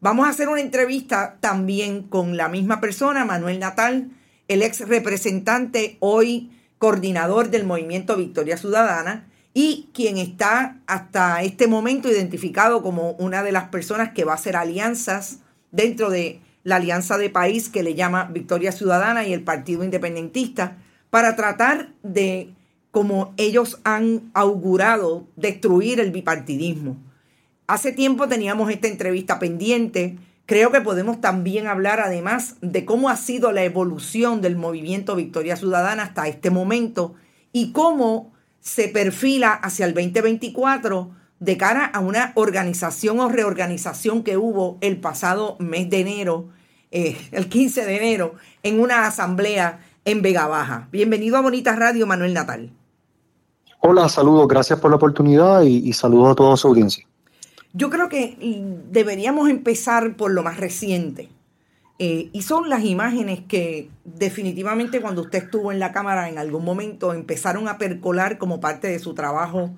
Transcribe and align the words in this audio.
Vamos 0.00 0.28
a 0.28 0.30
hacer 0.30 0.48
una 0.48 0.60
entrevista 0.60 1.38
también 1.40 2.04
con 2.04 2.36
la 2.36 2.48
misma 2.48 2.80
persona, 2.80 3.24
Manuel 3.24 3.58
Natal, 3.58 4.10
el 4.46 4.62
ex 4.62 4.86
representante, 4.86 5.96
hoy 5.98 6.52
coordinador 6.78 7.50
del 7.50 7.66
movimiento 7.66 8.16
Victoria 8.16 8.56
Ciudadana 8.56 9.26
y 9.54 9.88
quien 9.92 10.16
está 10.18 10.78
hasta 10.86 11.42
este 11.42 11.66
momento 11.66 12.08
identificado 12.08 12.80
como 12.80 13.10
una 13.12 13.42
de 13.42 13.50
las 13.50 13.70
personas 13.70 14.10
que 14.10 14.22
va 14.22 14.32
a 14.32 14.36
hacer 14.36 14.54
alianzas 14.54 15.40
dentro 15.72 16.10
de 16.10 16.40
la 16.62 16.76
alianza 16.76 17.18
de 17.18 17.28
país 17.28 17.68
que 17.68 17.82
le 17.82 17.96
llama 17.96 18.30
Victoria 18.32 18.70
Ciudadana 18.70 19.26
y 19.26 19.32
el 19.32 19.42
Partido 19.42 19.82
Independentista 19.82 20.76
para 21.10 21.34
tratar 21.34 21.92
de, 22.04 22.54
como 22.92 23.34
ellos 23.36 23.80
han 23.82 24.30
augurado, 24.32 25.26
destruir 25.34 25.98
el 25.98 26.12
bipartidismo. 26.12 27.07
Hace 27.68 27.92
tiempo 27.92 28.28
teníamos 28.28 28.70
esta 28.70 28.88
entrevista 28.88 29.38
pendiente. 29.38 30.16
Creo 30.46 30.72
que 30.72 30.80
podemos 30.80 31.20
también 31.20 31.66
hablar 31.66 32.00
además 32.00 32.54
de 32.62 32.86
cómo 32.86 33.10
ha 33.10 33.16
sido 33.16 33.52
la 33.52 33.62
evolución 33.62 34.40
del 34.40 34.56
movimiento 34.56 35.14
Victoria 35.14 35.54
Ciudadana 35.54 36.04
hasta 36.04 36.28
este 36.28 36.50
momento 36.50 37.12
y 37.52 37.72
cómo 37.72 38.32
se 38.60 38.88
perfila 38.88 39.52
hacia 39.52 39.84
el 39.84 39.92
2024 39.92 41.10
de 41.40 41.56
cara 41.58 41.84
a 41.84 42.00
una 42.00 42.32
organización 42.36 43.20
o 43.20 43.28
reorganización 43.28 44.22
que 44.22 44.38
hubo 44.38 44.78
el 44.80 44.98
pasado 44.98 45.56
mes 45.58 45.90
de 45.90 46.00
enero, 46.00 46.48
eh, 46.90 47.18
el 47.32 47.50
15 47.50 47.84
de 47.84 47.96
enero, 47.98 48.34
en 48.62 48.80
una 48.80 49.06
asamblea 49.06 49.80
en 50.06 50.22
Vega 50.22 50.46
Baja. 50.46 50.88
Bienvenido 50.90 51.36
a 51.36 51.42
Bonita 51.42 51.76
Radio, 51.76 52.06
Manuel 52.06 52.32
Natal. 52.32 52.72
Hola, 53.80 54.08
saludos, 54.08 54.48
gracias 54.48 54.80
por 54.80 54.90
la 54.90 54.96
oportunidad 54.96 55.60
y, 55.64 55.86
y 55.86 55.92
saludos 55.92 56.32
a 56.32 56.34
toda 56.34 56.56
su 56.56 56.66
audiencia. 56.68 57.06
Yo 57.72 57.90
creo 57.90 58.08
que 58.08 58.36
deberíamos 58.90 59.50
empezar 59.50 60.16
por 60.16 60.30
lo 60.30 60.42
más 60.42 60.56
reciente. 60.56 61.28
Eh, 62.00 62.30
y 62.32 62.42
son 62.42 62.68
las 62.70 62.84
imágenes 62.84 63.40
que 63.48 63.90
definitivamente 64.04 65.00
cuando 65.00 65.22
usted 65.22 65.44
estuvo 65.44 65.72
en 65.72 65.80
la 65.80 65.90
Cámara 65.92 66.28
en 66.28 66.38
algún 66.38 66.64
momento 66.64 67.12
empezaron 67.12 67.66
a 67.66 67.76
percolar 67.76 68.38
como 68.38 68.60
parte 68.60 68.86
de 68.86 69.00
su 69.00 69.14
trabajo 69.14 69.70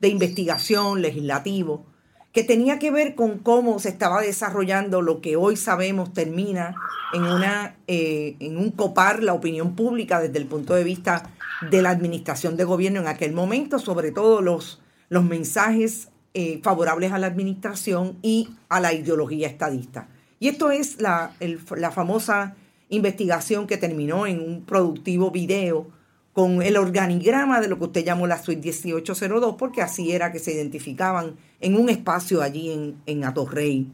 de 0.00 0.08
investigación 0.08 1.02
legislativo, 1.02 1.84
que 2.32 2.44
tenía 2.44 2.78
que 2.78 2.90
ver 2.90 3.14
con 3.14 3.38
cómo 3.38 3.78
se 3.78 3.90
estaba 3.90 4.22
desarrollando 4.22 5.02
lo 5.02 5.20
que 5.20 5.36
hoy 5.36 5.56
sabemos 5.56 6.12
termina 6.14 6.74
en, 7.12 7.24
una, 7.24 7.76
eh, 7.86 8.36
en 8.40 8.56
un 8.56 8.70
copar 8.70 9.22
la 9.22 9.34
opinión 9.34 9.74
pública 9.74 10.20
desde 10.20 10.38
el 10.38 10.46
punto 10.46 10.74
de 10.74 10.84
vista 10.84 11.30
de 11.70 11.82
la 11.82 11.90
administración 11.90 12.56
de 12.56 12.64
gobierno 12.64 13.00
en 13.00 13.08
aquel 13.08 13.32
momento, 13.32 13.78
sobre 13.78 14.12
todo 14.12 14.40
los, 14.40 14.80
los 15.08 15.24
mensajes 15.24 16.08
eh, 16.38 16.60
favorables 16.62 17.12
a 17.12 17.18
la 17.18 17.28
administración 17.28 18.18
y 18.20 18.50
a 18.68 18.78
la 18.78 18.92
ideología 18.92 19.48
estadista. 19.48 20.06
Y 20.38 20.48
esto 20.48 20.70
es 20.70 21.00
la, 21.00 21.32
la 21.76 21.90
famosa 21.90 22.54
investigación 22.90 23.66
que 23.66 23.78
terminó 23.78 24.26
en 24.26 24.40
un 24.40 24.66
productivo 24.66 25.30
video 25.30 25.86
con 26.34 26.60
el 26.60 26.76
organigrama 26.76 27.62
de 27.62 27.68
lo 27.68 27.78
que 27.78 27.84
usted 27.84 28.04
llamó 28.04 28.26
la 28.26 28.36
suite 28.36 28.60
1802, 28.60 29.56
porque 29.56 29.80
así 29.80 30.12
era 30.12 30.30
que 30.30 30.38
se 30.38 30.52
identificaban 30.52 31.36
en 31.58 31.74
un 31.74 31.88
espacio 31.88 32.42
allí 32.42 32.70
en, 32.70 33.00
en 33.06 33.24
Atorrey. 33.24 33.90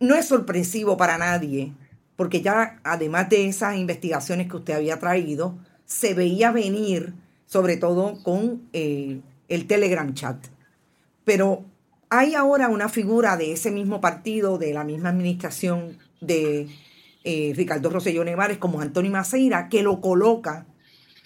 No 0.00 0.16
es 0.16 0.26
sorpresivo 0.26 0.96
para 0.96 1.16
nadie, 1.16 1.74
porque 2.16 2.42
ya 2.42 2.80
además 2.82 3.28
de 3.28 3.46
esas 3.46 3.76
investigaciones 3.76 4.48
que 4.48 4.56
usted 4.56 4.74
había 4.74 4.98
traído, 4.98 5.56
se 5.84 6.14
veía 6.14 6.50
venir, 6.50 7.14
sobre 7.46 7.76
todo 7.76 8.20
con 8.24 8.62
eh, 8.72 9.20
el 9.46 9.68
Telegram 9.68 10.12
chat. 10.12 10.57
Pero 11.28 11.66
hay 12.08 12.34
ahora 12.34 12.70
una 12.70 12.88
figura 12.88 13.36
de 13.36 13.52
ese 13.52 13.70
mismo 13.70 14.00
partido, 14.00 14.56
de 14.56 14.72
la 14.72 14.82
misma 14.82 15.10
administración 15.10 15.98
de 16.22 16.68
eh, 17.22 17.52
Ricardo 17.54 17.90
Rosselló 17.90 18.24
Nevares, 18.24 18.56
como 18.56 18.80
Antonio 18.80 19.10
Maceira, 19.10 19.68
que 19.68 19.82
lo 19.82 20.00
coloca 20.00 20.64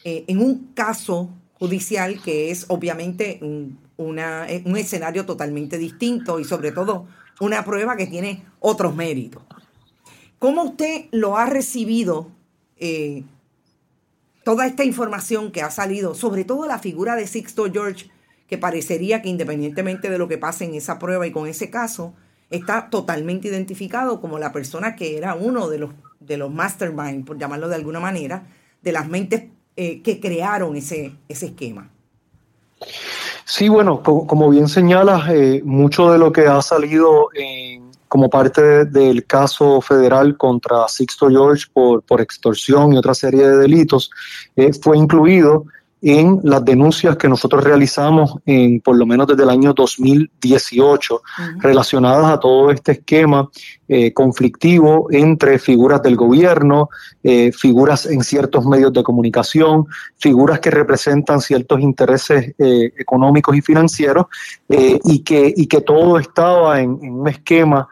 eh, 0.02 0.24
en 0.26 0.40
un 0.40 0.72
caso 0.74 1.30
judicial 1.52 2.20
que 2.20 2.50
es 2.50 2.64
obviamente 2.66 3.38
eh, 3.40 4.62
un 4.64 4.76
escenario 4.76 5.24
totalmente 5.24 5.78
distinto 5.78 6.40
y 6.40 6.44
sobre 6.44 6.72
todo 6.72 7.06
una 7.38 7.64
prueba 7.64 7.96
que 7.96 8.08
tiene 8.08 8.44
otros 8.58 8.96
méritos. 8.96 9.44
¿Cómo 10.40 10.64
usted 10.64 11.04
lo 11.12 11.36
ha 11.36 11.46
recibido 11.46 12.32
toda 14.42 14.66
esta 14.66 14.82
información 14.82 15.52
que 15.52 15.62
ha 15.62 15.70
salido, 15.70 16.16
sobre 16.16 16.42
todo 16.42 16.66
la 16.66 16.80
figura 16.80 17.14
de 17.14 17.28
Sixto 17.28 17.70
George, 17.72 18.10
que 18.52 18.58
parecería 18.58 19.22
que 19.22 19.30
independientemente 19.30 20.10
de 20.10 20.18
lo 20.18 20.28
que 20.28 20.36
pase 20.36 20.66
en 20.66 20.74
esa 20.74 20.98
prueba 20.98 21.26
y 21.26 21.32
con 21.32 21.46
ese 21.48 21.70
caso, 21.70 22.12
está 22.50 22.90
totalmente 22.90 23.48
identificado 23.48 24.20
como 24.20 24.38
la 24.38 24.52
persona 24.52 24.94
que 24.94 25.16
era 25.16 25.34
uno 25.34 25.70
de 25.70 25.78
los, 25.78 25.90
de 26.20 26.36
los 26.36 26.52
mastermind, 26.52 27.24
por 27.24 27.38
llamarlo 27.38 27.66
de 27.70 27.76
alguna 27.76 27.98
manera, 27.98 28.42
de 28.82 28.92
las 28.92 29.08
mentes 29.08 29.44
eh, 29.74 30.02
que 30.02 30.20
crearon 30.20 30.76
ese, 30.76 31.14
ese 31.30 31.46
esquema. 31.46 31.88
Sí, 33.46 33.70
bueno, 33.70 34.02
como, 34.02 34.50
bien 34.50 34.68
señalas, 34.68 35.30
eh, 35.30 35.62
mucho 35.64 36.12
de 36.12 36.18
lo 36.18 36.30
que 36.30 36.42
ha 36.46 36.60
salido 36.60 37.30
como 38.06 38.28
parte 38.28 38.84
del 38.84 39.24
caso 39.24 39.80
federal 39.80 40.36
contra 40.36 40.86
Sixto 40.88 41.30
George 41.30 41.64
por, 41.72 42.02
por 42.02 42.20
extorsión 42.20 42.92
y 42.92 42.98
otra 42.98 43.14
serie 43.14 43.48
de 43.48 43.56
delitos 43.56 44.10
eh, 44.56 44.74
fue 44.74 44.98
incluido 44.98 45.64
en 46.02 46.40
las 46.42 46.64
denuncias 46.64 47.16
que 47.16 47.28
nosotros 47.28 47.62
realizamos 47.62 48.34
en 48.44 48.80
por 48.80 48.96
lo 48.96 49.06
menos 49.06 49.28
desde 49.28 49.44
el 49.44 49.50
año 49.50 49.72
2018 49.72 51.22
relacionadas 51.60 52.26
a 52.26 52.40
todo 52.40 52.72
este 52.72 52.92
esquema 52.92 53.48
eh, 53.86 54.12
conflictivo 54.12 55.06
entre 55.12 55.60
figuras 55.60 56.02
del 56.02 56.16
gobierno, 56.16 56.88
eh, 57.22 57.52
figuras 57.52 58.06
en 58.06 58.24
ciertos 58.24 58.66
medios 58.66 58.92
de 58.92 59.04
comunicación, 59.04 59.86
figuras 60.18 60.58
que 60.58 60.72
representan 60.72 61.40
ciertos 61.40 61.80
intereses 61.80 62.52
eh, 62.58 62.92
económicos 62.98 63.56
y 63.56 63.60
financieros 63.60 64.26
y, 64.68 65.20
que, 65.20 65.52
y 65.56 65.66
que 65.66 65.82
todo 65.82 66.18
estaba 66.18 66.80
en, 66.80 66.90
un 66.90 67.28
esquema 67.28 67.88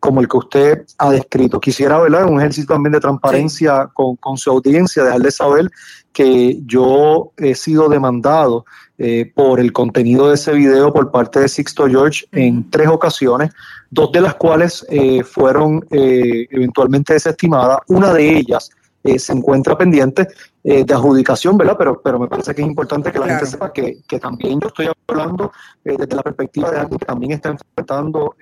como 0.00 0.20
el 0.20 0.28
que 0.28 0.36
usted 0.36 0.84
ha 0.98 1.10
descrito. 1.10 1.60
Quisiera, 1.60 2.00
¿verdad? 2.00 2.28
Un 2.28 2.40
ejercicio 2.40 2.74
también 2.74 2.92
de 2.92 3.00
transparencia 3.00 3.88
con, 3.92 4.16
con, 4.16 4.36
su 4.36 4.50
audiencia, 4.50 5.04
dejarle 5.04 5.30
saber 5.30 5.70
que 6.14 6.60
yo 6.64 7.32
he 7.36 7.54
sido 7.54 7.88
demandado 7.88 8.64
eh, 8.96 9.30
por 9.34 9.58
el 9.58 9.72
contenido 9.72 10.28
de 10.28 10.36
ese 10.36 10.52
video 10.52 10.92
por 10.92 11.10
parte 11.10 11.40
de 11.40 11.48
Sixto 11.48 11.88
George 11.88 12.26
en 12.30 12.70
tres 12.70 12.86
ocasiones, 12.86 13.50
dos 13.90 14.12
de 14.12 14.20
las 14.20 14.36
cuales 14.36 14.86
eh, 14.88 15.24
fueron 15.24 15.84
eh, 15.90 16.46
eventualmente 16.48 17.12
desestimadas. 17.12 17.78
Una 17.88 18.12
de 18.12 18.38
ellas 18.38 18.70
se 19.18 19.34
encuentra 19.34 19.76
pendiente 19.76 20.26
de 20.62 20.94
adjudicación, 20.94 21.58
¿verdad? 21.58 21.76
Pero, 21.76 22.00
pero 22.02 22.18
me 22.18 22.26
parece 22.26 22.54
que 22.54 22.62
es 22.62 22.68
importante 22.68 23.12
que 23.12 23.18
la 23.18 23.26
gente 23.26 23.44
sepa 23.44 23.70
que, 23.70 23.98
que, 24.08 24.18
también 24.18 24.58
yo 24.58 24.68
estoy 24.68 24.88
hablando 25.06 25.52
desde 25.84 26.16
la 26.16 26.22
perspectiva 26.22 26.70
de 26.70 26.78
alguien 26.78 26.98
que 26.98 27.04
también 27.04 27.32
está 27.32 27.50
enfrentando 27.50 28.34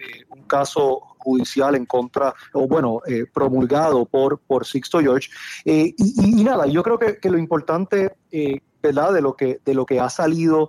caso 0.53 1.01
judicial 1.17 1.75
en 1.77 1.87
contra, 1.87 2.35
o 2.53 2.67
bueno, 2.67 3.01
eh, 3.07 3.25
promulgado 3.33 4.05
por, 4.05 4.39
por 4.39 4.67
Sixto 4.67 5.01
George. 5.01 5.31
Eh, 5.65 5.95
y, 5.97 6.45
nada, 6.45 6.67
yo 6.67 6.83
creo 6.83 6.99
que, 6.99 7.31
lo 7.31 7.39
importante, 7.39 8.17
eh, 8.31 8.61
¿verdad?, 8.83 9.15
de 9.15 9.23
lo 9.23 9.35
que, 9.35 9.61
de 9.65 9.75
lo 9.75 9.87
que 9.87 9.99
ha 9.99 10.11
salido 10.11 10.69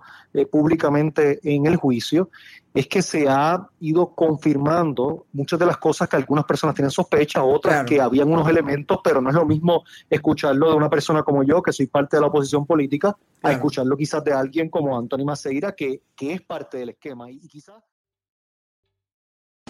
públicamente 0.52 1.40
en 1.44 1.66
el 1.66 1.76
juicio 1.76 2.30
es 2.74 2.88
que 2.88 3.02
se 3.02 3.28
ha 3.30 3.68
ido 3.80 4.16
confirmando 4.16 5.28
muchas 5.34 5.60
de 5.60 5.66
las 5.66 5.78
cosas 5.78 6.10
que 6.10 6.16
algunas 6.16 6.46
personas 6.46 6.76
tienen 6.76 6.90
sospecha, 6.90 7.44
otras 7.44 7.86
que 7.86 8.02
habían 8.02 8.32
unos 8.32 8.48
elementos, 8.50 9.00
pero 9.04 9.22
no 9.22 9.30
es 9.30 9.36
lo 9.36 9.46
mismo 9.46 9.84
escucharlo 10.10 10.72
de 10.72 10.76
una 10.76 10.90
persona 10.90 11.22
como 11.22 11.44
yo, 11.44 11.62
que 11.62 11.72
soy 11.72 11.86
parte 11.88 12.18
de 12.18 12.22
la 12.22 12.28
oposición 12.28 12.66
política, 12.66 13.16
a 13.44 13.52
escucharlo 13.52 13.96
quizás 13.96 14.24
de 14.24 14.34
alguien 14.34 14.70
como 14.70 14.98
Antonio 14.98 15.26
Maceira, 15.26 15.74
que, 15.74 16.02
que 16.16 16.34
es 16.34 16.42
parte 16.42 16.78
del 16.78 16.90
esquema. 16.90 17.30
Y, 17.30 17.48
quizás 17.48 17.76